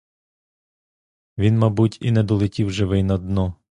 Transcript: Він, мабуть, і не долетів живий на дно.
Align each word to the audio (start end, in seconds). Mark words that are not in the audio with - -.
Він, 1.37 1.57
мабуть, 1.57 1.97
і 2.01 2.11
не 2.11 2.23
долетів 2.23 2.71
живий 2.71 3.03
на 3.03 3.17
дно. 3.17 3.53